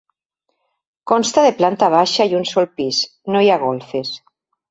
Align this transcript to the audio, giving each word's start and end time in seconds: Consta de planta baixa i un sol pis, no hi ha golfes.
Consta 1.11 1.43
de 1.47 1.51
planta 1.59 1.91
baixa 1.95 2.27
i 2.31 2.35
un 2.39 2.49
sol 2.53 2.67
pis, 2.79 3.01
no 3.35 3.43
hi 3.45 3.51
ha 3.57 3.61
golfes. 3.67 4.13